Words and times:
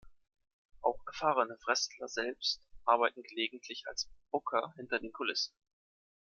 Auch 0.81 0.97
erfahrene 1.05 1.59
Wrestler 1.67 2.07
selbst 2.07 2.63
arbeiten 2.85 3.21
gelegentlich 3.21 3.83
als 3.87 4.09
Booker 4.31 4.73
hinter 4.75 4.97
den 4.97 5.11
Kulissen. 5.11 5.53